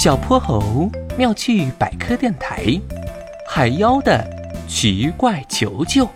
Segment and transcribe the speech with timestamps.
[0.00, 2.64] 小泼猴妙趣百科电台，
[3.46, 4.26] 海妖的
[4.66, 6.08] 奇怪求救。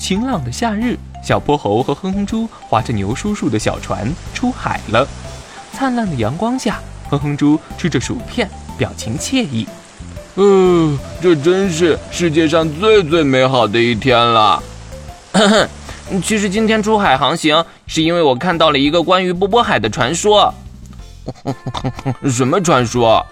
[0.00, 5.06] 晴朗的夏日，小泼猴和哼哼猪划着牛叔叔的小船出海了。
[5.72, 9.64] 灿烂的阳光下，哼哼猪吃着薯片，表情惬意。
[10.34, 14.60] 嗯，这真是世界上最最美好的一天了。
[16.20, 20.52] 其实今天出海航行，是因为我看到了一个关于波波海的传说。
[22.30, 23.24] 什么传说？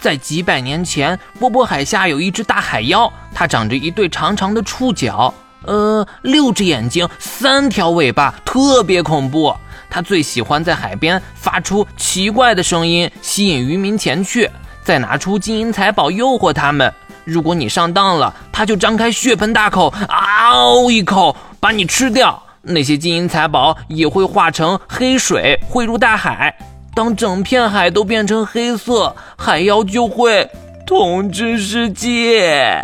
[0.00, 5.34] 在几百年前，波波海下有一只大海妖，它长着一对长长的触角，
[5.64, 9.52] 呃，六只眼睛，三条尾巴，特别恐怖。
[9.90, 14.48] 它最喜欢在海边发出奇怪的声音，吸引渔民前去，
[14.84, 16.92] 再拿出金银财宝诱惑他们。
[17.24, 22.40] 如果你上当了，它就张开血盆大口，嗷一口把你吃掉。
[22.62, 26.54] 那些金银财宝也会化成黑水汇入大海。
[26.98, 30.50] 当整片海都变成黑色，海妖就会
[30.84, 32.82] 统治世界。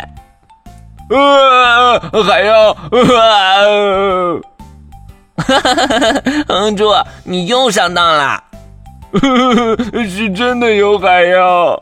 [1.09, 2.69] 啊，海妖！
[2.71, 2.77] 啊！
[5.35, 6.89] 哈哈哈哈哼猪，
[7.25, 8.41] 你又上当了。
[10.09, 11.77] 是真的有海妖。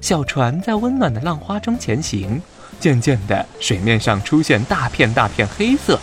[0.00, 2.42] 小船在温暖的浪花中前行，
[2.80, 5.96] 渐渐的，水面上出现大片大片黑色，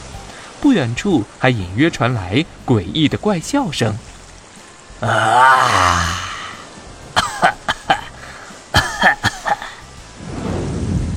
[0.62, 3.94] 不远处还隐约传来诡异的怪笑声。
[5.08, 6.20] 啊！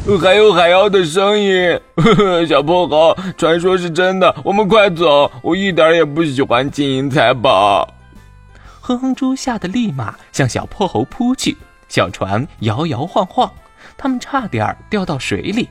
[0.22, 1.80] 还有海妖的声音，
[2.48, 5.30] 小破猴，传说是真的，我们快走！
[5.42, 7.92] 我一点也不喜欢金银财宝。
[8.80, 11.56] 哼哼猪吓得立马向小破猴扑去，
[11.88, 13.50] 小船摇摇晃晃，
[13.98, 15.68] 他们差点掉到水里。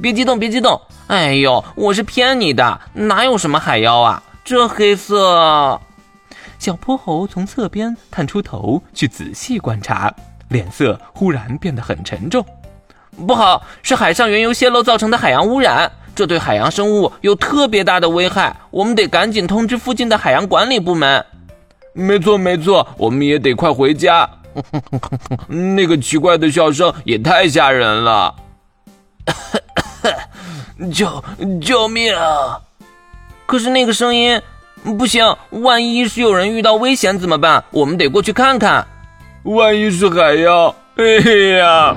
[0.00, 0.80] 别激动，别激动！
[1.06, 4.22] 哎呦，我是骗你的，哪有什么海妖啊？
[4.44, 5.80] 这黑色……
[6.62, 10.14] 小泼猴从侧边探出头去仔细观察，
[10.50, 12.46] 脸色忽然变得很沉重。
[13.26, 21.26] 不好，是海上原油泄漏造成的海洋污染，这对海洋生物有特别大的危害，我们得赶紧通知附近的海洋管理部门。
[21.94, 24.30] 没错，没错，我们也得快回家。
[25.48, 28.36] 那个奇怪的笑声也太吓人了！
[30.94, 31.24] 救
[31.60, 32.60] 救命啊！
[33.46, 34.40] 可是那个声音。
[34.84, 37.64] 不行，万一是有人遇到危险怎么办？
[37.70, 38.86] 我们得过去看看。
[39.44, 41.04] 万一是海妖，哎
[41.58, 41.96] 呀！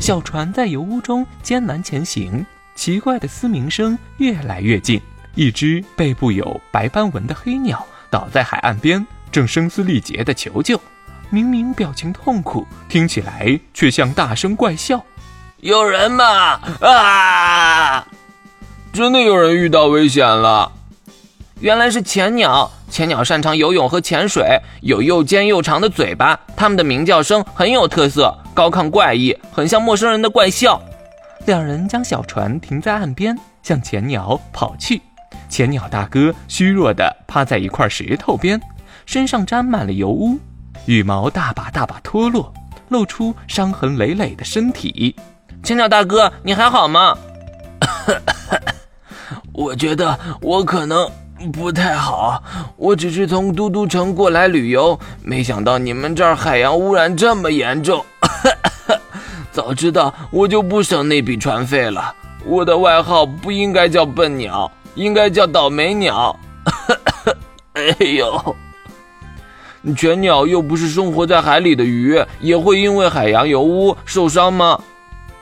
[0.00, 2.44] 小船在油污中艰难前行，
[2.74, 5.00] 奇怪的嘶鸣声越来越近。
[5.36, 10.80] 一只背部有白斑纹的黑鸟倒在海岸边，正声嘶力竭地求救。
[11.28, 15.04] 明明表情痛苦，听起来却像大声怪笑。
[15.58, 16.60] 有人吗？
[16.80, 18.06] 啊！
[18.92, 20.72] 真的有人遇到危险了。
[21.60, 30.80] 原来是潜鸟，潜鸟擅长游泳和潜水，有又尖又长的嘴巴，它们的鸣叫声很有特色，高亢怪异，很像陌生人的怪笑。
[31.44, 35.02] 两人将小船停在岸边，向潜鸟跑去。
[35.50, 38.58] 潜鸟大哥虚弱地趴在一块石头边，
[39.04, 40.38] 身上沾满了油污，
[40.86, 42.50] 羽毛大把大把脱落，
[42.88, 45.14] 露出伤痕累累的身体。
[45.62, 47.14] 潜鸟大哥，你还好吗？
[49.52, 51.06] 我觉得我可能。
[51.48, 52.42] 不太好，
[52.76, 58.04] 我只是从嘟嘟城过来旅游，没想到你们这儿海洋污染这么严重。
[59.50, 62.14] 早知道我就不省那笔船费了。
[62.44, 66.38] 我的外号不应该叫笨鸟，应该叫倒霉鸟。
[67.72, 68.56] 哎呦，
[69.96, 74.78] 全鸟又不是生活在海里的鱼，也会因为海洋油污受伤吗？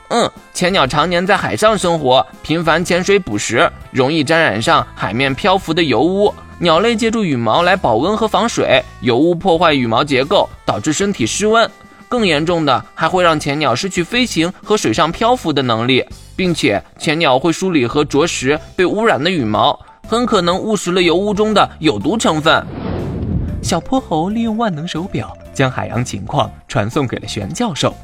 [0.09, 6.33] 嗯，浅鸟常年在海上生活，频繁潜水捕食，容易沾染上海面漂浮的油污。
[6.59, 11.69] 鸟类借助羽毛来保温和防水，油污破坏羽毛结构，导致身体失温。
[12.07, 16.03] 更严重的，还会让潜鸟失去飞行和水上漂浮的能力，
[16.35, 22.65] 并且潜鸟会梳理和啄食被污染的羽毛，很可能误食了油污中的有毒成分。
[23.61, 27.95] 小泼猴利用万能手表，将海洋情况传送给了玄教授。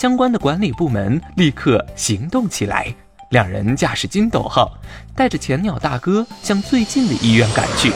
[0.00, 2.86] 相关的管理部门立刻行动起来，
[3.32, 4.72] 两人驾驶金斗号，
[5.14, 7.92] 带着浅鸟大哥向最近的医院赶去。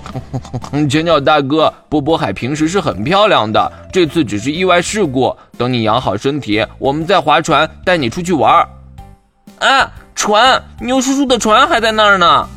[0.88, 5.36] 浅鸟大哥，波波海平时是很漂亮的，这次只是意外事故。
[5.58, 8.66] 等你养好身体，我们再划船带你出去玩。
[9.58, 12.48] 啊，船，牛叔叔的船还在那儿呢。